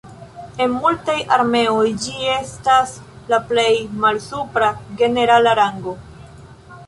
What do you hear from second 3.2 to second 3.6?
la